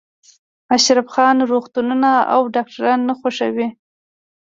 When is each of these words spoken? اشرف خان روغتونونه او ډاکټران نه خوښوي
اشرف 0.75 1.07
خان 1.13 1.37
روغتونونه 1.51 2.11
او 2.33 2.41
ډاکټران 2.55 2.99
نه 3.09 3.13
خوښوي 3.19 3.67